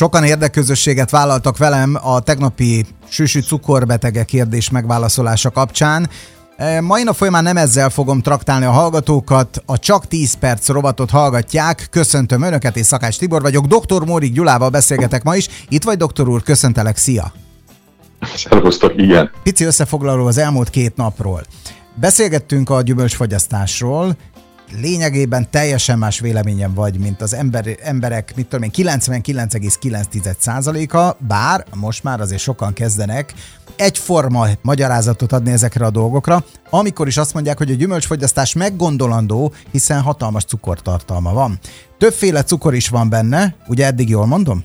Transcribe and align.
Sokan 0.00 0.24
érdekközösséget 0.24 1.10
vállaltak 1.10 1.58
velem 1.58 1.98
a 2.02 2.20
tegnapi 2.20 2.86
süsű 3.08 3.40
cukorbetege 3.40 4.24
kérdés 4.24 4.70
megválaszolása 4.70 5.50
kapcsán. 5.50 6.08
E, 6.56 6.80
mai 6.80 7.02
nap 7.02 7.14
folyamán 7.14 7.42
nem 7.42 7.56
ezzel 7.56 7.90
fogom 7.90 8.20
traktálni 8.20 8.64
a 8.64 8.70
hallgatókat, 8.70 9.62
a 9.66 9.78
Csak 9.78 10.06
10 10.06 10.34
perc 10.34 10.68
rovatot 10.68 11.10
hallgatják. 11.10 11.86
Köszöntöm 11.90 12.42
Önöket, 12.42 12.76
és 12.76 12.86
Szakás 12.86 13.16
Tibor 13.16 13.42
vagyok. 13.42 13.66
Dr. 13.66 14.04
Mórik 14.04 14.32
Gyulával 14.32 14.70
beszélgetek 14.70 15.22
ma 15.22 15.36
is. 15.36 15.48
Itt 15.68 15.84
vagy, 15.84 15.96
doktor 15.96 16.28
úr, 16.28 16.42
köszöntelek, 16.42 16.96
szia! 16.96 17.32
Szervusztok, 18.34 18.92
igen. 18.96 19.30
Pici 19.42 19.64
összefoglaló 19.64 20.26
az 20.26 20.38
elmúlt 20.38 20.70
két 20.70 20.96
napról. 20.96 21.42
Beszélgettünk 21.94 22.70
a 22.70 22.82
gyümölcsfogyasztásról, 22.82 24.16
lényegében 24.80 25.50
teljesen 25.50 25.98
más 25.98 26.20
véleményem 26.20 26.74
vagy, 26.74 26.98
mint 26.98 27.20
az 27.20 27.34
ember, 27.34 27.76
emberek, 27.82 28.32
mit 28.36 28.46
tudom 28.46 28.64
én, 28.64 28.70
99,9%-a, 28.86 31.16
bár 31.26 31.64
most 31.74 32.02
már 32.02 32.20
azért 32.20 32.40
sokan 32.40 32.72
kezdenek 32.72 33.34
egyforma 33.76 34.46
magyarázatot 34.62 35.32
adni 35.32 35.50
ezekre 35.50 35.84
a 35.84 35.90
dolgokra, 35.90 36.44
amikor 36.70 37.06
is 37.06 37.16
azt 37.16 37.34
mondják, 37.34 37.58
hogy 37.58 37.70
a 37.70 37.74
gyümölcsfogyasztás 37.74 38.52
meggondolandó, 38.52 39.52
hiszen 39.70 40.00
hatalmas 40.00 40.44
cukortartalma 40.44 41.32
van. 41.32 41.58
Többféle 41.98 42.42
cukor 42.42 42.74
is 42.74 42.88
van 42.88 43.08
benne, 43.08 43.54
ugye 43.68 43.86
eddig 43.86 44.08
jól 44.08 44.26
mondom? 44.26 44.64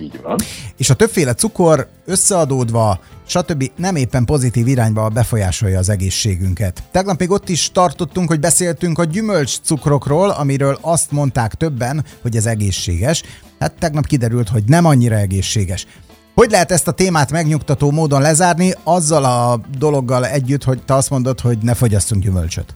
Így 0.00 0.20
van. 0.22 0.36
És 0.76 0.90
a 0.90 0.94
többféle 0.94 1.34
cukor 1.34 1.88
összeadódva, 2.04 3.00
stb. 3.26 3.70
nem 3.76 3.96
éppen 3.96 4.24
pozitív 4.24 4.66
irányba 4.66 5.08
befolyásolja 5.08 5.78
az 5.78 5.88
egészségünket. 5.88 6.82
Tegnap 6.90 7.18
még 7.18 7.30
ott 7.30 7.48
is 7.48 7.70
tartottunk, 7.70 8.28
hogy 8.28 8.40
beszéltünk 8.40 8.98
a 8.98 9.04
gyümölcscukrokról, 9.04 10.30
amiről 10.30 10.78
azt 10.80 11.12
mondták 11.12 11.54
többen, 11.54 12.04
hogy 12.22 12.36
ez 12.36 12.46
egészséges. 12.46 13.22
Hát 13.58 13.74
tegnap 13.78 14.06
kiderült, 14.06 14.48
hogy 14.48 14.62
nem 14.66 14.84
annyira 14.84 15.14
egészséges. 15.14 15.86
Hogy 16.34 16.50
lehet 16.50 16.70
ezt 16.70 16.88
a 16.88 16.92
témát 16.92 17.30
megnyugtató 17.30 17.90
módon 17.90 18.20
lezárni, 18.20 18.72
azzal 18.82 19.24
a 19.24 19.60
dologgal 19.78 20.26
együtt, 20.26 20.64
hogy 20.64 20.82
te 20.82 20.94
azt 20.94 21.10
mondod, 21.10 21.40
hogy 21.40 21.58
ne 21.62 21.74
fogyasszunk 21.74 22.22
gyümölcsöt? 22.22 22.72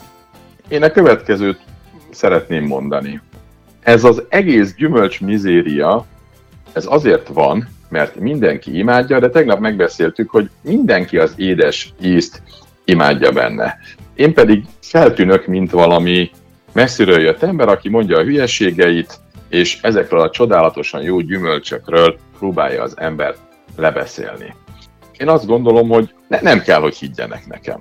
Én 0.69 0.83
a 0.83 0.91
következőt 0.91 1.61
szeretném 2.11 2.65
mondani. 2.65 3.21
Ez 3.81 4.05
az 4.05 4.23
egész 4.29 4.75
gyümölcs 4.75 5.21
mizéria, 5.21 6.07
ez 6.73 6.85
azért 6.89 7.29
van, 7.29 7.69
mert 7.91 8.15
mindenki 8.15 8.79
imádja, 8.79 9.19
de 9.19 9.29
tegnap 9.29 9.59
megbeszéltük, 9.59 10.31
hogy 10.31 10.51
mindenki 10.63 11.19
az 11.19 11.35
édes 11.37 11.93
ízt 12.01 12.43
imádja 12.85 13.33
benne. 13.33 13.79
Én 14.15 14.35
pedig 14.35 14.65
feltűnök, 14.81 15.47
mint 15.47 15.71
valami 15.71 16.31
messziről 16.73 17.21
jött 17.21 17.43
ember, 17.43 17.69
aki 17.69 17.89
mondja 17.89 18.19
a 18.19 18.23
hülyeségeit, 18.23 19.21
és 19.49 19.79
ezekről 19.83 20.21
a 20.21 20.31
csodálatosan 20.31 21.03
jó 21.03 21.21
gyümölcsökről 21.21 22.19
próbálja 22.39 22.83
az 22.83 22.95
ember 22.99 23.35
lebeszélni. 23.77 24.55
Én 25.19 25.29
azt 25.29 25.47
gondolom, 25.47 25.89
hogy 25.89 26.15
ne, 26.29 26.41
nem 26.41 26.61
kell, 26.61 26.81
hogy 26.81 26.97
higgyenek 26.97 27.47
nekem. 27.47 27.81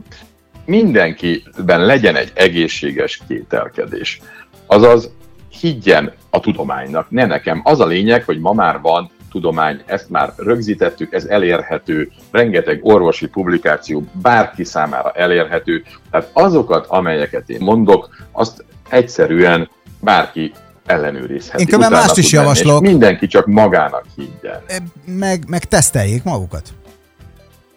Mindenkiben 0.65 1.85
legyen 1.85 2.15
egy 2.15 2.31
egészséges 2.33 3.21
kételkedés. 3.27 4.21
Azaz 4.65 5.11
higgyen 5.59 6.13
a 6.29 6.39
tudománynak, 6.39 7.09
ne 7.09 7.25
nekem. 7.25 7.61
Az 7.63 7.79
a 7.79 7.85
lényeg, 7.85 8.23
hogy 8.23 8.39
ma 8.39 8.53
már 8.53 8.81
van 8.81 9.09
tudomány, 9.29 9.81
ezt 9.85 10.09
már 10.09 10.33
rögzítettük, 10.35 11.13
ez 11.13 11.25
elérhető, 11.25 12.11
rengeteg 12.31 12.79
orvosi 12.83 13.27
publikáció 13.27 14.03
bárki 14.21 14.63
számára 14.63 15.11
elérhető, 15.11 15.83
tehát 16.11 16.29
azokat, 16.33 16.85
amelyeket 16.87 17.49
én 17.49 17.61
mondok, 17.61 18.09
azt 18.31 18.65
egyszerűen 18.89 19.69
bárki 19.99 20.53
ellenőrizheti. 20.85 21.61
Én 21.61 21.67
különben 21.67 21.91
mást 21.91 22.17
is 22.17 22.31
javaslok. 22.31 22.81
Menni, 22.81 22.91
mindenki 22.91 23.27
csak 23.27 23.45
magának 23.45 24.05
higgyen. 24.15 24.61
Meg, 25.05 25.43
meg 25.47 25.63
teszteljék 25.63 26.23
magukat. 26.23 26.69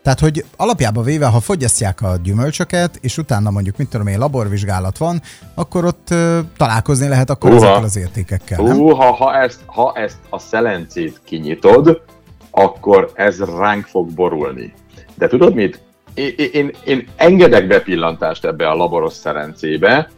Tehát, 0.02 0.20
hogy 0.20 0.44
alapjában 0.56 1.04
véve, 1.04 1.26
ha 1.26 1.40
fogyasztják 1.40 2.02
a 2.02 2.16
gyümölcsöket, 2.22 2.98
és 3.00 3.18
utána 3.18 3.50
mondjuk, 3.50 3.76
mit 3.76 3.88
tudom 3.88 4.06
én, 4.06 4.18
laborvizsgálat 4.18 4.98
van, 4.98 5.20
akkor 5.54 5.84
ott 5.84 6.08
uh, 6.10 6.38
találkozni 6.56 7.08
lehet 7.08 7.30
akkor 7.30 7.50
uh-ha. 7.50 7.64
ezekkel 7.64 7.84
az 7.84 7.96
értékekkel. 7.96 8.60
Uh, 8.60 8.96
ha, 8.96 9.12
ha, 9.12 9.34
ezt, 9.34 9.60
ha 9.66 9.92
ezt 9.94 10.18
a 10.30 10.38
szelencét 10.38 11.20
kinyitod, 11.24 12.02
akkor 12.50 13.10
ez 13.14 13.40
ránk 13.40 13.86
fog 13.86 14.10
borulni. 14.10 14.74
De 15.14 15.26
tudod 15.26 15.54
mit? 15.54 15.80
Én, 16.14 16.34
én, 16.52 16.70
én 16.84 17.08
engedek 17.16 17.66
bepillantást 17.66 18.44
ebbe 18.44 18.68
a 18.68 18.74
laboros 18.74 19.12
szelencébe, 19.12 20.10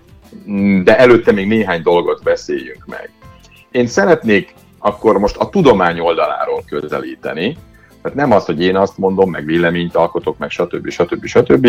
de 0.85 0.99
előtte 0.99 1.33
még 1.33 1.49
néhány 1.49 1.83
dolgot 1.83 2.23
beszéljünk 2.23 2.85
meg. 2.87 3.11
Én 3.71 3.87
szeretnék 3.87 4.55
akkor 4.79 5.19
most 5.19 5.37
a 5.37 5.49
tudomány 5.49 6.01
oldaláról 6.01 6.63
közelíteni, 6.69 7.57
tehát 8.05 8.19
nem 8.19 8.33
az, 8.33 8.45
hogy 8.45 8.63
én 8.63 8.77
azt 8.77 8.99
mondom, 8.99 9.31
meg 9.31 9.45
véleményt 9.45 9.95
alkotok, 9.95 10.39
meg 10.39 10.51
stb. 10.51 10.89
stb. 10.91 11.27
stb., 11.27 11.69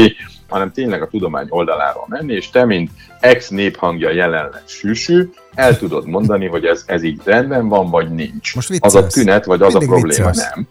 hanem 0.49 0.71
tényleg 0.71 1.01
a 1.01 1.07
tudomány 1.07 1.47
oldaláról 1.49 2.05
menni, 2.07 2.33
és 2.33 2.49
te, 2.49 2.65
mint 2.65 2.91
ex-néphangja 3.19 4.11
jelenleg 4.11 4.61
sűsű, 4.65 5.29
el 5.53 5.77
tudod 5.77 6.07
mondani, 6.07 6.47
hogy 6.47 6.65
ez, 6.65 6.83
ez 6.87 7.03
így 7.03 7.21
rendben 7.23 7.67
van, 7.67 7.89
vagy 7.89 8.09
nincs. 8.09 8.55
Most 8.55 8.71
az 8.79 8.95
a 8.95 9.07
tünet, 9.07 9.45
vagy 9.45 9.61
az 9.61 9.73
Mindig 9.73 9.89
a 9.89 9.91
probléma, 9.91 10.29
viccelsz. 10.29 10.53
nem. 10.55 10.67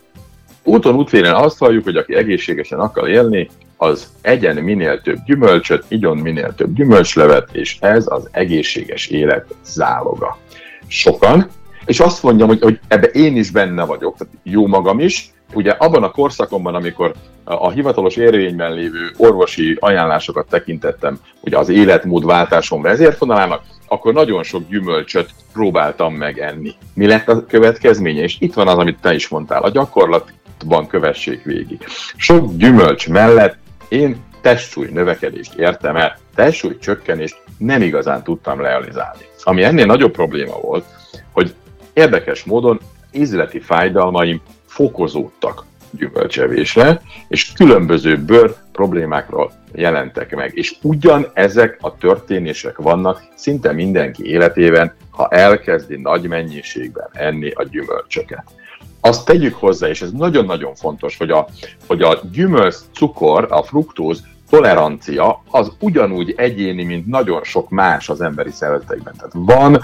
Úton 0.62 0.94
útfélen 0.94 1.34
azt 1.34 1.58
halljuk, 1.58 1.84
hogy 1.84 1.96
aki 1.96 2.14
egészségesen 2.14 2.78
akar 2.78 3.08
élni, 3.08 3.50
az 3.76 4.08
egyen 4.20 4.56
minél 4.56 5.00
több 5.00 5.18
gyümölcsöt, 5.26 5.84
igyon 5.88 6.16
minél 6.16 6.54
több 6.54 6.74
gyümölcslevet, 6.74 7.48
és 7.52 7.76
ez 7.80 8.04
az 8.08 8.28
egészséges 8.30 9.06
élet 9.06 9.46
záloga. 9.64 10.38
Sokan, 10.86 11.48
és 11.84 12.00
azt 12.00 12.22
mondjam, 12.22 12.48
hogy, 12.48 12.60
hogy 12.60 12.80
ebbe 12.88 13.06
én 13.06 13.36
is 13.36 13.50
benne 13.50 13.84
vagyok, 13.84 14.16
tehát 14.16 14.34
jó 14.42 14.66
magam 14.66 15.00
is, 15.00 15.33
ugye 15.56 15.70
abban 15.70 16.02
a 16.02 16.10
korszakomban, 16.10 16.74
amikor 16.74 17.12
a 17.44 17.70
hivatalos 17.70 18.16
érvényben 18.16 18.72
lévő 18.72 19.10
orvosi 19.16 19.76
ajánlásokat 19.80 20.48
tekintettem, 20.48 21.18
ugye 21.40 21.58
az 21.58 21.68
életmódváltásom 21.68 22.82
vezérfonalának, 22.82 23.62
akkor 23.86 24.12
nagyon 24.12 24.42
sok 24.42 24.68
gyümölcsöt 24.68 25.30
próbáltam 25.52 26.14
meg 26.14 26.38
enni. 26.38 26.74
Mi 26.94 27.06
lett 27.06 27.28
a 27.28 27.46
következménye? 27.46 28.22
És 28.22 28.36
itt 28.38 28.54
van 28.54 28.68
az, 28.68 28.78
amit 28.78 29.00
te 29.00 29.14
is 29.14 29.28
mondtál, 29.28 29.62
a 29.62 29.70
gyakorlatban 29.70 30.86
kövessék 30.86 31.42
végig. 31.42 31.84
Sok 32.16 32.56
gyümölcs 32.56 33.08
mellett 33.08 33.56
én 33.88 34.16
testsúly 34.40 34.88
növekedést 34.92 35.54
értem 35.54 35.96
el, 35.96 36.18
testsúly 36.34 36.78
csökkenést 36.78 37.36
nem 37.58 37.82
igazán 37.82 38.22
tudtam 38.22 38.60
realizálni. 38.60 39.22
Ami 39.42 39.62
ennél 39.62 39.86
nagyobb 39.86 40.12
probléma 40.12 40.56
volt, 40.60 40.84
hogy 41.32 41.54
érdekes 41.92 42.44
módon 42.44 42.80
ízleti 43.12 43.60
fájdalmaim 43.60 44.40
fokozódtak 44.74 45.64
gyümölcsevésre, 45.90 47.00
és 47.28 47.52
különböző 47.52 48.16
bőr 48.16 48.54
problémákról 48.72 49.52
jelentek 49.72 50.34
meg. 50.34 50.50
És 50.54 50.74
ugyan 50.82 51.26
ezek 51.32 51.78
a 51.80 51.96
történések 51.96 52.76
vannak 52.76 53.22
szinte 53.34 53.72
mindenki 53.72 54.26
életében, 54.26 54.94
ha 55.10 55.28
elkezdi 55.28 55.96
nagy 55.96 56.28
mennyiségben 56.28 57.08
enni 57.12 57.50
a 57.50 57.62
gyümölcsöket. 57.62 58.44
Azt 59.00 59.24
tegyük 59.24 59.54
hozzá, 59.54 59.88
és 59.88 60.02
ez 60.02 60.10
nagyon-nagyon 60.10 60.74
fontos, 60.74 61.16
hogy 61.16 61.30
a, 61.30 61.46
hogy 61.86 62.02
a 62.02 62.20
gyümölcs 62.32 62.76
cukor, 62.92 63.46
a 63.50 63.62
fruktóz 63.62 64.22
tolerancia 64.50 65.42
az 65.50 65.72
ugyanúgy 65.80 66.34
egyéni, 66.36 66.84
mint 66.84 67.06
nagyon 67.06 67.44
sok 67.44 67.70
más 67.70 68.08
az 68.08 68.20
emberi 68.20 68.50
szervezetekben. 68.50 69.14
Tehát 69.16 69.32
van 69.34 69.80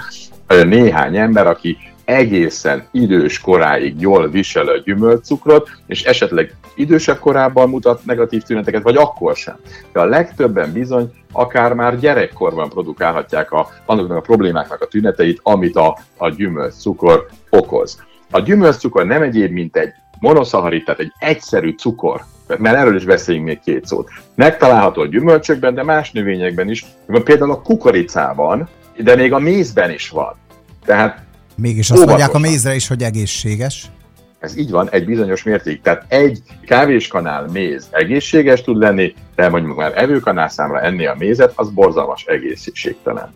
néhány 0.67 1.17
ember, 1.17 1.47
aki 1.47 1.77
egészen 2.11 2.83
idős 2.91 3.39
koráig 3.39 4.01
jól 4.01 4.29
visel 4.29 4.67
a 4.67 4.77
gyümölcscukrot, 4.77 5.69
és 5.87 6.03
esetleg 6.03 6.55
idősebb 6.75 7.19
korában 7.19 7.69
mutat 7.69 8.05
negatív 8.05 8.41
tüneteket, 8.41 8.83
vagy 8.83 8.95
akkor 8.95 9.35
sem. 9.35 9.55
De 9.91 9.99
a 9.99 10.05
legtöbben 10.05 10.71
bizony 10.71 11.13
akár 11.31 11.73
már 11.73 11.99
gyerekkorban 11.99 12.69
produkálhatják 12.69 13.51
a, 13.51 13.67
annak 13.85 14.11
a 14.11 14.21
problémáknak 14.21 14.81
a 14.81 14.87
tüneteit, 14.87 15.39
amit 15.43 15.75
a, 15.75 15.97
a 16.17 16.29
gyümölcscukor 16.29 17.27
okoz. 17.49 18.03
A 18.31 18.39
gyümölcscukor 18.39 19.05
nem 19.05 19.21
egyéb, 19.21 19.51
mint 19.51 19.75
egy 19.75 19.91
monoszaharid, 20.19 20.83
tehát 20.83 20.99
egy 20.99 21.11
egyszerű 21.19 21.75
cukor, 21.77 22.21
mert 22.57 22.75
erről 22.75 22.95
is 22.95 23.05
beszéljünk 23.05 23.47
még 23.47 23.59
két 23.59 23.85
szót. 23.85 24.09
Megtalálható 24.35 25.01
a 25.01 25.07
gyümölcsökben, 25.07 25.73
de 25.73 25.83
más 25.83 26.11
növényekben 26.11 26.69
is, 26.69 26.85
például 27.23 27.51
a 27.51 27.61
kukoricában, 27.61 28.69
de 28.97 29.15
még 29.15 29.33
a 29.33 29.39
mézben 29.39 29.91
is 29.91 30.09
van. 30.09 30.35
Tehát 30.85 31.29
Mégis 31.61 31.89
azt 31.89 32.05
mondják 32.05 32.33
a 32.33 32.39
mézre 32.39 32.75
is, 32.75 32.87
hogy 32.87 33.03
egészséges. 33.03 33.91
Ez 34.39 34.57
így 34.57 34.69
van, 34.69 34.89
egy 34.89 35.05
bizonyos 35.05 35.43
mérték. 35.43 35.81
Tehát 35.81 36.05
egy 36.07 36.41
kávéskanál 36.65 37.47
méz 37.51 37.87
egészséges 37.91 38.61
tud 38.61 38.77
lenni, 38.77 39.13
de 39.35 39.49
mondjuk 39.49 39.77
már 39.77 39.91
evőkanál 39.95 40.49
számra 40.49 40.81
enni 40.81 41.05
a 41.05 41.15
mézet, 41.17 41.51
az 41.55 41.69
borzalmas 41.69 42.25
egészségtelen. 42.25 43.33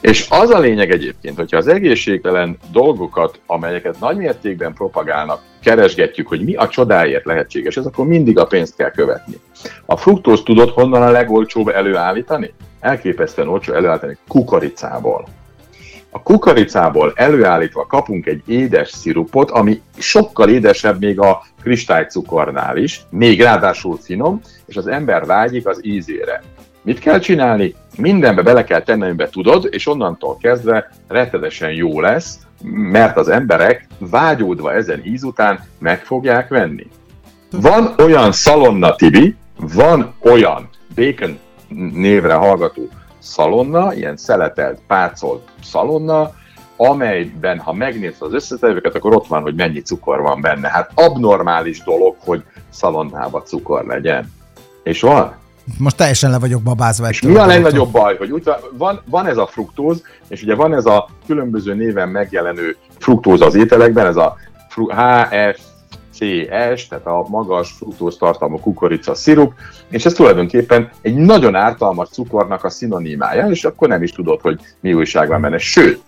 És 0.00 0.26
az 0.30 0.50
a 0.50 0.58
lényeg 0.58 0.90
egyébként, 0.90 1.36
hogyha 1.36 1.56
az 1.56 1.66
egészségtelen 1.66 2.58
dolgokat, 2.72 3.40
amelyeket 3.46 4.00
nagy 4.00 4.16
mértékben 4.16 4.72
propagálnak, 4.72 5.42
keresgetjük, 5.62 6.28
hogy 6.28 6.44
mi 6.44 6.54
a 6.54 6.68
csodáért 6.68 7.24
lehetséges, 7.24 7.76
ez 7.76 7.86
akkor 7.86 8.06
mindig 8.06 8.38
a 8.38 8.44
pénzt 8.46 8.76
kell 8.76 8.90
követni. 8.90 9.34
A 9.86 9.96
fruktóz 9.96 10.42
tudod 10.42 10.70
honnan 10.70 11.02
a 11.02 11.10
legolcsóbb 11.10 11.68
előállítani? 11.68 12.52
Elképesztően 12.80 13.48
olcsó 13.48 13.72
előállítani 13.72 14.16
kukoricából. 14.28 15.28
A 16.10 16.22
kukoricából 16.22 17.12
előállítva 17.14 17.86
kapunk 17.86 18.26
egy 18.26 18.42
édes 18.46 18.90
szirupot, 18.90 19.50
ami 19.50 19.80
sokkal 19.98 20.48
édesebb 20.48 21.00
még 21.00 21.20
a 21.20 21.42
kristálycukornál 21.62 22.76
is, 22.76 23.02
még 23.10 23.40
ráadásul 23.40 23.98
finom, 24.02 24.40
és 24.66 24.76
az 24.76 24.86
ember 24.86 25.26
vágyik 25.26 25.66
az 25.66 25.80
ízére. 25.82 26.42
Mit 26.82 26.98
kell 26.98 27.18
csinálni? 27.18 27.74
Mindenbe 27.96 28.42
bele 28.42 28.64
kell 28.64 28.82
tenni, 28.82 29.02
amiben 29.02 29.30
tudod, 29.30 29.68
és 29.70 29.86
onnantól 29.86 30.36
kezdve 30.40 30.90
rettenetesen 31.08 31.72
jó 31.72 32.00
lesz, 32.00 32.38
mert 32.62 33.16
az 33.16 33.28
emberek 33.28 33.86
vágyódva 33.98 34.72
ezen 34.72 35.00
íz 35.04 35.22
után 35.22 35.60
meg 35.78 36.04
fogják 36.04 36.48
venni. 36.48 36.86
Van 37.50 37.94
olyan 37.98 38.32
szalonna, 38.32 38.94
Tibi, 38.94 39.34
van 39.56 40.14
olyan 40.20 40.68
bacon 40.94 41.38
névre 41.92 42.34
hallgató 42.34 42.88
szalonna, 43.20 43.94
ilyen 43.94 44.16
szeletelt, 44.16 44.80
pácolt 44.86 45.48
szalonna, 45.62 46.32
amelyben, 46.76 47.58
ha 47.58 47.72
megnézed 47.72 48.22
az 48.22 48.32
összetevőket, 48.32 48.94
akkor 48.94 49.14
ott 49.14 49.26
van, 49.26 49.42
hogy 49.42 49.54
mennyi 49.54 49.80
cukor 49.80 50.20
van 50.20 50.40
benne. 50.40 50.68
Hát 50.68 50.90
abnormális 50.94 51.82
dolog, 51.82 52.16
hogy 52.24 52.42
szalonnába 52.70 53.42
cukor 53.42 53.84
legyen. 53.84 54.32
És 54.82 55.00
van. 55.00 55.34
Most 55.78 55.96
teljesen 55.96 56.30
le 56.30 56.38
vagyok 56.38 56.62
babázva. 56.62 57.08
És 57.08 57.22
mi 57.22 57.34
a 57.34 57.46
legnagyobb 57.46 57.90
baj, 57.90 58.16
hogy 58.16 58.30
úgy 58.30 58.50
van, 58.76 59.02
van 59.04 59.26
ez 59.26 59.36
a 59.36 59.46
fruktóz, 59.46 60.02
és 60.28 60.42
ugye 60.42 60.54
van 60.54 60.74
ez 60.74 60.86
a 60.86 61.08
különböző 61.26 61.74
néven 61.74 62.08
megjelenő 62.08 62.76
fruktóz 62.98 63.40
az 63.40 63.54
ételekben, 63.54 64.06
ez 64.06 64.16
a 64.16 64.36
HF, 64.74 65.60
CS, 66.20 66.86
tehát 66.88 67.06
a 67.06 67.26
magas 67.28 67.72
fruktóz 67.72 68.16
tartalmú 68.16 68.60
kukorica 68.60 69.14
szirup, 69.14 69.52
és 69.88 70.04
ez 70.04 70.12
tulajdonképpen 70.12 70.90
egy 71.02 71.14
nagyon 71.14 71.54
ártalmas 71.54 72.08
cukornak 72.08 72.64
a 72.64 72.70
szinonimája, 72.70 73.46
és 73.46 73.64
akkor 73.64 73.88
nem 73.88 74.02
is 74.02 74.12
tudod, 74.12 74.40
hogy 74.40 74.60
mi 74.80 74.92
újság 74.92 75.28
van 75.28 75.40
benne. 75.40 75.58
Sőt, 75.58 76.02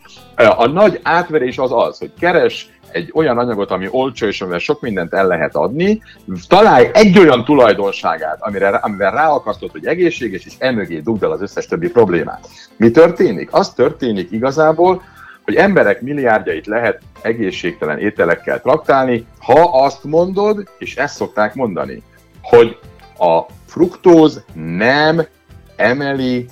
a 0.56 0.66
nagy 0.66 1.00
átverés 1.02 1.58
az 1.58 1.72
az, 1.72 1.98
hogy 1.98 2.12
keres 2.18 2.70
egy 2.92 3.10
olyan 3.14 3.38
anyagot, 3.38 3.70
ami 3.70 3.88
olcsó, 3.90 4.26
és 4.26 4.40
amivel 4.40 4.58
sok 4.58 4.80
mindent 4.80 5.14
el 5.14 5.26
lehet 5.26 5.56
adni, 5.56 6.02
találj 6.48 6.90
egy 6.92 7.18
olyan 7.18 7.44
tulajdonságát, 7.44 8.38
amire, 8.40 8.68
amivel 8.68 9.10
ráakasztod, 9.10 9.70
hogy 9.70 9.86
egészséges, 9.86 10.44
és 10.44 10.52
emögé 10.58 10.98
dugd 10.98 11.22
el 11.22 11.30
az 11.30 11.42
összes 11.42 11.66
többi 11.66 11.90
problémát. 11.90 12.48
Mi 12.76 12.90
történik? 12.90 13.48
Az 13.52 13.72
történik 13.72 14.30
igazából, 14.30 15.02
hogy 15.44 15.54
emberek 15.54 16.00
milliárdjait 16.00 16.66
lehet 16.66 17.00
egészségtelen 17.22 17.98
ételekkel 17.98 18.60
traktálni, 18.60 19.26
ha 19.38 19.84
azt 19.84 20.04
mondod, 20.04 20.68
és 20.78 20.96
ezt 20.96 21.14
szokták 21.14 21.54
mondani, 21.54 22.02
hogy 22.42 22.78
a 23.18 23.40
fruktóz 23.66 24.44
nem 24.54 25.22
emeli 25.76 26.46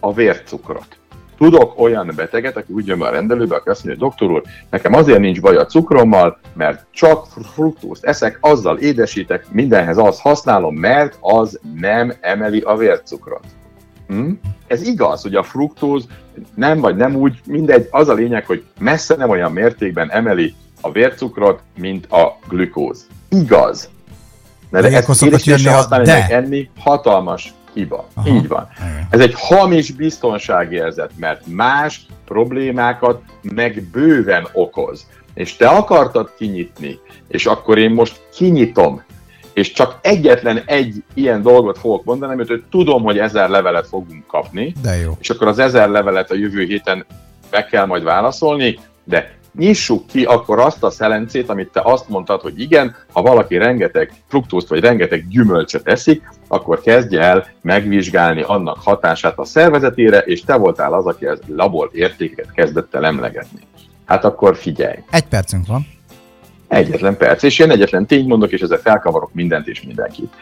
a 0.00 0.12
vércukrot. 0.12 0.98
Tudok 1.38 1.80
olyan 1.80 2.12
beteget, 2.16 2.56
aki 2.56 2.72
úgy 2.72 2.86
jön 2.86 2.98
be 2.98 3.06
a 3.06 3.10
rendelőbe, 3.10 3.54
aki 3.54 3.68
azt 3.68 3.84
mondja, 3.84 4.02
hogy 4.02 4.10
doktor 4.10 4.36
úr, 4.36 4.42
nekem 4.70 4.94
azért 4.94 5.18
nincs 5.18 5.40
baj 5.40 5.56
a 5.56 5.66
cukrommal, 5.66 6.38
mert 6.54 6.86
csak 6.90 7.26
fruktózt 7.52 8.04
eszek, 8.04 8.38
azzal 8.40 8.78
édesítek, 8.78 9.46
mindenhez 9.50 9.96
azt 9.98 10.20
használom, 10.20 10.74
mert 10.74 11.16
az 11.20 11.60
nem 11.74 12.12
emeli 12.20 12.60
a 12.60 12.76
vércukrot. 12.76 13.44
Hm? 14.08 14.30
Ez 14.66 14.82
igaz, 14.82 15.22
hogy 15.22 15.34
a 15.34 15.42
fruktóz 15.42 16.06
nem 16.54 16.80
vagy 16.80 16.96
nem 16.96 17.16
úgy, 17.16 17.40
mindegy, 17.46 17.88
az 17.90 18.08
a 18.08 18.12
lényeg, 18.12 18.46
hogy 18.46 18.64
messze 18.78 19.14
nem 19.16 19.30
olyan 19.30 19.52
mértékben 19.52 20.10
emeli 20.10 20.54
a 20.80 20.90
vércukrot, 20.90 21.60
mint 21.78 22.06
a 22.06 22.38
glükóz. 22.48 23.06
Igaz. 23.28 23.90
Mert 24.70 25.08
ezt 25.08 25.22
édesítésre 25.22 25.72
használni, 25.72 26.04
de... 26.04 26.26
enni 26.28 26.70
hatalmas 26.78 27.54
hiba. 27.72 28.08
Aha. 28.14 28.28
Így 28.28 28.48
van. 28.48 28.68
Ez 29.10 29.20
egy 29.20 29.34
hamis 29.36 29.92
biztonságérzet, 29.92 31.10
mert 31.16 31.46
más 31.46 32.06
problémákat 32.24 33.22
meg 33.42 33.82
bőven 33.82 34.48
okoz. 34.52 35.06
És 35.34 35.56
te 35.56 35.68
akartad 35.68 36.32
kinyitni, 36.38 36.98
és 37.28 37.46
akkor 37.46 37.78
én 37.78 37.90
most 37.90 38.20
kinyitom, 38.34 39.02
és 39.58 39.72
csak 39.72 39.98
egyetlen 40.00 40.62
egy 40.66 41.04
ilyen 41.14 41.42
dolgot 41.42 41.78
fogok 41.78 42.04
mondani, 42.04 42.34
mert 42.34 42.48
hogy 42.48 42.64
tudom, 42.70 43.02
hogy 43.02 43.18
ezer 43.18 43.48
levelet 43.48 43.86
fogunk 43.86 44.26
kapni, 44.26 44.74
de 44.82 44.96
jó. 44.96 45.16
és 45.20 45.30
akkor 45.30 45.46
az 45.46 45.58
ezer 45.58 45.88
levelet 45.88 46.30
a 46.30 46.34
jövő 46.34 46.64
héten 46.64 47.06
be 47.50 47.64
kell 47.64 47.86
majd 47.86 48.02
válaszolni, 48.02 48.78
de 49.04 49.36
nyissuk 49.54 50.06
ki 50.06 50.24
akkor 50.24 50.58
azt 50.58 50.82
a 50.82 50.90
szelencét, 50.90 51.48
amit 51.48 51.72
te 51.72 51.80
azt 51.84 52.08
mondtad, 52.08 52.40
hogy 52.40 52.60
igen, 52.60 52.96
ha 53.12 53.22
valaki 53.22 53.56
rengeteg 53.56 54.12
fruktózt 54.28 54.68
vagy 54.68 54.80
rengeteg 54.80 55.28
gyümölcsöt 55.28 55.88
eszik, 55.88 56.30
akkor 56.48 56.80
kezdje 56.80 57.20
el 57.20 57.46
megvizsgálni 57.60 58.42
annak 58.42 58.76
hatását 58.82 59.38
a 59.38 59.44
szervezetére, 59.44 60.18
és 60.18 60.40
te 60.40 60.56
voltál 60.56 60.92
az, 60.92 61.06
aki 61.06 61.26
ez 61.26 61.38
labor 61.46 61.90
értéket 61.92 62.52
kezdett 62.52 62.94
el 62.94 63.06
emlegetni. 63.06 63.60
Hát 64.04 64.24
akkor 64.24 64.56
figyelj. 64.56 64.96
Egy 65.10 65.26
percünk 65.26 65.66
van. 65.66 65.86
Egyetlen 66.68 67.16
perc, 67.16 67.42
és 67.42 67.58
én 67.58 67.70
egyetlen 67.70 68.06
tény 68.06 68.26
mondok, 68.26 68.52
és 68.52 68.60
ezzel 68.60 68.78
felkavarok 68.78 69.34
mindent 69.34 69.66
és 69.66 69.82
mindenkit. 69.82 70.32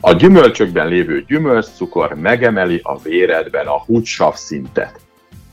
A 0.00 0.12
gyümölcsökben 0.12 0.88
lévő 0.88 1.24
gyümölcscukor 1.28 2.14
megemeli 2.14 2.80
a 2.82 2.98
véredben 2.98 3.66
a 3.66 3.82
húgysav 3.86 4.34
szintet. 4.34 5.00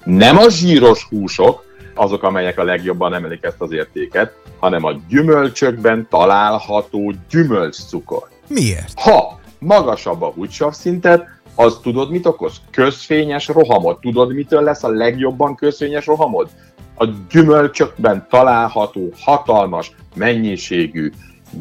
Nem 0.03 0.37
a 0.37 0.49
zsíros 0.49 1.03
húsok, 1.03 1.63
azok, 1.93 2.23
amelyek 2.23 2.59
a 2.59 2.63
legjobban 2.63 3.13
emelik 3.13 3.43
ezt 3.43 3.61
az 3.61 3.71
értéket, 3.71 4.33
hanem 4.59 4.83
a 4.83 4.93
gyümölcsökben 5.09 6.07
található 6.09 7.13
gyümölcscukor. 7.29 8.27
Miért? 8.47 8.99
Ha 8.99 9.39
magasabb 9.59 10.21
a 10.21 10.31
húgysav 10.31 10.73
szintet, 10.73 11.34
az 11.55 11.79
tudod, 11.81 12.09
mit 12.09 12.25
okoz? 12.25 12.61
Közfényes 12.71 13.47
rohamot. 13.47 13.99
Tudod, 14.01 14.33
mitől 14.33 14.61
lesz 14.61 14.83
a 14.83 14.89
legjobban 14.89 15.55
közfényes 15.55 16.05
rohamod? 16.05 16.49
A 16.97 17.07
gyümölcsökben 17.29 18.27
található 18.29 19.11
hatalmas 19.19 19.91
mennyiségű 20.15 21.11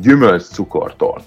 gyümölcscukortól. 0.00 1.22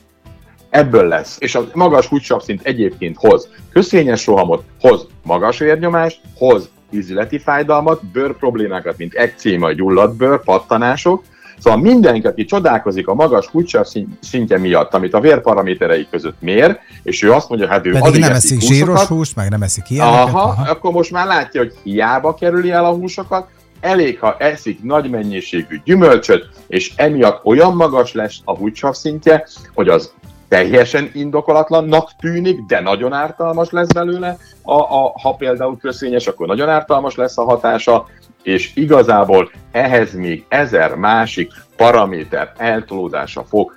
Ebből 0.70 1.08
lesz. 1.08 1.38
És 1.40 1.56
a 1.56 1.68
magas 1.74 2.10
szint 2.40 2.62
egyébként 2.64 3.18
hoz 3.18 3.50
közfényes 3.70 4.26
rohamot, 4.26 4.64
hoz 4.80 5.08
magas 5.24 5.60
vérnyomást, 5.60 6.22
hoz 6.36 6.70
ízleti 6.90 7.40
fájdalmat, 7.40 8.06
bőr 8.06 8.38
problémákat, 8.38 8.98
mint 8.98 9.14
ekcéma, 9.14 9.72
gyulladt 9.72 10.16
bőr, 10.16 10.44
pattanások, 10.44 11.24
Szóval 11.60 11.80
mindenki, 11.80 12.28
aki 12.28 12.46
csodálkozik 12.46 13.08
a 13.08 13.14
magas 13.14 13.48
húgysav 13.48 13.86
szintje 14.22 14.58
miatt, 14.58 14.94
amit 14.94 15.14
a 15.14 15.20
vérparaméterei 15.20 16.08
között 16.12 16.42
mér, 16.42 16.80
és 17.04 17.24
ő 17.24 17.32
azt 17.32 17.50
mondja, 17.50 17.68
hát 17.68 17.86
ő 17.86 17.92
Pedig 17.92 18.22
nem 18.22 18.32
eszik 18.32 18.62
zsíros 18.62 19.06
húst, 19.06 19.36
meg 19.36 19.50
nem 19.50 19.62
eszik 19.62 19.90
ilyeneket. 19.90 20.20
Aha, 20.20 20.40
aha, 20.40 20.72
akkor 20.72 20.92
most 20.92 21.12
már 21.12 21.28
látja, 21.28 21.62
hogy 21.62 21.74
hiába 21.84 22.34
kerüli 22.34 22.72
el 22.72 22.86
a 22.86 22.94
húsokat, 22.94 23.48
elég, 23.80 24.20
ha 24.20 24.36
eszik 24.38 24.84
nagy 24.84 25.10
mennyiségű 25.10 25.82
gyümölcsöt, 25.84 26.50
és 26.68 26.94
emiatt 26.96 27.46
olyan 27.46 27.76
magas 27.76 28.14
lesz 28.14 28.40
a 28.44 28.56
húgysav 28.56 28.94
szintje, 28.94 29.48
hogy 29.74 29.90
az 29.90 30.12
teljesen 30.48 31.10
indokolatlannak 31.14 32.10
tűnik, 32.20 32.66
de 32.66 32.80
nagyon 32.80 33.14
ártalmas 33.14 33.70
lesz 33.70 33.92
belőle, 33.92 34.38
a, 34.62 34.74
a, 34.74 35.14
ha 35.22 35.34
például 35.34 35.78
köszényes, 35.78 36.28
akkor 36.28 36.48
nagyon 36.48 36.70
ártalmas 36.70 37.16
lesz 37.16 37.38
a 37.38 37.44
hatása, 37.44 38.06
és 38.48 38.72
igazából 38.74 39.52
ehhez 39.72 40.14
még 40.14 40.46
ezer 40.48 40.96
másik 40.96 41.52
paraméter 41.76 42.54
eltolódása 42.58 43.44
fog 43.44 43.76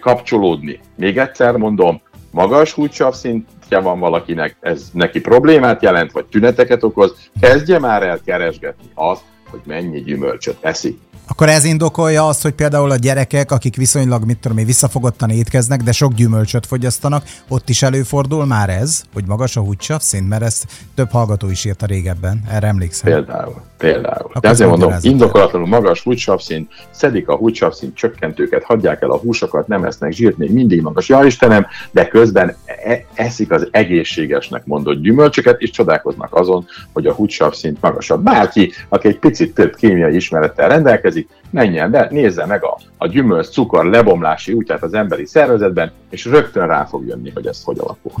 kapcsolódni. 0.00 0.80
Még 0.96 1.18
egyszer 1.18 1.56
mondom, 1.56 2.00
magas 2.30 2.72
húgysav 2.72 3.14
szintje 3.14 3.78
van 3.78 3.98
valakinek, 3.98 4.56
ez 4.60 4.90
neki 4.92 5.20
problémát 5.20 5.82
jelent, 5.82 6.12
vagy 6.12 6.24
tüneteket 6.24 6.82
okoz, 6.82 7.30
kezdje 7.40 7.78
már 7.78 8.02
el 8.02 8.20
keresgetni 8.24 8.90
azt, 8.94 9.22
hogy 9.50 9.60
mennyi 9.64 10.02
gyümölcsöt 10.02 10.56
eszik. 10.60 10.98
Akkor 11.28 11.48
ez 11.48 11.64
indokolja 11.64 12.26
azt, 12.26 12.42
hogy 12.42 12.52
például 12.52 12.90
a 12.90 12.96
gyerekek, 12.96 13.50
akik 13.50 13.76
viszonylag, 13.76 14.24
mit 14.24 14.38
tudom 14.38 14.58
én, 14.58 14.66
visszafogottan 14.66 15.30
étkeznek, 15.30 15.82
de 15.82 15.92
sok 15.92 16.12
gyümölcsöt 16.12 16.66
fogyasztanak, 16.66 17.24
ott 17.48 17.68
is 17.68 17.82
előfordul 17.82 18.46
már 18.46 18.70
ez, 18.70 19.02
hogy 19.12 19.24
magas 19.26 19.56
a 19.56 19.60
húgysav 19.60 20.00
szint, 20.00 20.28
mert 20.28 20.42
ezt 20.42 20.66
több 20.94 21.10
hallgató 21.10 21.50
is 21.50 21.64
írta 21.64 21.86
régebben, 21.86 22.42
erre 22.50 22.66
emlékszem. 22.66 23.12
Például, 23.12 23.62
például. 23.78 24.26
Akkor 24.28 24.40
de 24.40 24.48
ezért 24.48 24.68
mondom, 24.68 24.94
indokolatlanul 25.00 25.68
magas 25.68 26.02
húgysav 26.02 26.38
szint, 26.38 26.70
szedik 26.90 27.28
a 27.28 27.36
húgysav 27.36 27.72
szint 27.72 27.96
csökkentőket, 27.96 28.64
hagyják 28.64 29.02
el 29.02 29.10
a 29.10 29.16
húsokat, 29.16 29.66
nem 29.66 29.84
esznek 29.84 30.12
zsírt, 30.12 30.36
még 30.36 30.52
mindig 30.52 30.82
magas. 30.82 31.08
Ja 31.08 31.24
Istenem, 31.24 31.66
de 31.90 32.08
közben 32.08 32.56
e- 32.86 33.04
eszik 33.14 33.50
az 33.50 33.68
egészségesnek 33.70 34.66
mondott 34.66 35.00
gyümölcsöket, 35.00 35.60
és 35.60 35.70
csodálkoznak 35.70 36.34
azon, 36.34 36.66
hogy 36.92 37.06
a 37.06 37.12
húgysav 37.12 37.52
szint 37.52 37.80
magasabb. 37.80 38.22
Bárki, 38.22 38.72
aki 38.88 39.08
egy 39.08 39.18
picit 39.18 39.54
több 39.54 39.74
kémiai 39.74 40.14
ismerettel 40.14 40.68
rendelkezik, 40.68 41.28
menjen 41.50 41.90
be, 41.90 42.08
nézze 42.10 42.46
meg 42.46 42.64
a, 42.64 42.78
a 42.98 43.06
gyümölcs 43.06 43.46
cukor 43.46 43.84
lebomlási 43.84 44.52
útját 44.52 44.82
az 44.82 44.94
emberi 44.94 45.26
szervezetben, 45.26 45.92
és 46.10 46.24
rögtön 46.24 46.66
rá 46.66 46.84
fog 46.84 47.06
jönni, 47.06 47.30
hogy 47.34 47.46
ez 47.46 47.62
hogy 47.62 47.78
alakul. 47.78 48.12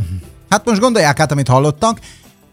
Hát 0.50 0.64
most 0.64 0.80
gondolják 0.80 1.20
át, 1.20 1.32
amit 1.32 1.48
hallottak, 1.48 1.98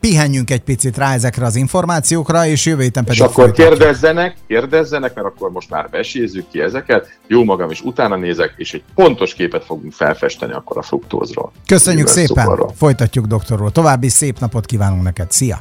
pihenjünk 0.10 0.50
egy 0.51 0.62
picit 0.62 0.98
rá 0.98 1.13
ezekre 1.13 1.45
az 1.45 1.55
információkra, 1.55 2.45
és 2.45 2.65
jövő 2.65 2.81
héten 2.81 3.03
pedig 3.03 3.19
És 3.19 3.25
akkor 3.25 3.33
folytatjuk. 3.33 3.67
kérdezzenek, 3.67 4.36
kérdezzenek, 4.48 5.13
mert 5.15 5.27
akkor 5.27 5.51
most 5.51 5.69
már 5.69 5.89
besézzük 5.89 6.45
ki 6.51 6.62
ezeket, 6.62 7.19
jó 7.27 7.43
magam 7.43 7.69
is 7.69 7.81
utána 7.81 8.15
nézek, 8.15 8.53
és 8.57 8.74
egy 8.74 8.83
pontos 8.95 9.33
képet 9.33 9.65
fogunk 9.65 9.93
felfesteni 9.93 10.53
akkor 10.53 10.77
a 10.77 10.81
fruktózról. 10.81 11.51
Köszönjük 11.67 12.07
szépen, 12.07 12.43
cukorról. 12.43 12.74
folytatjuk 12.75 13.25
doktorról. 13.25 13.72
További 13.72 14.10
szép 14.10 14.39
napot 14.39 14.65
kívánunk 14.65 15.03
neked, 15.03 15.31
szia! 15.31 15.60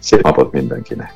Szép 0.00 0.22
napot 0.22 0.52
mindenkinek! 0.52 1.14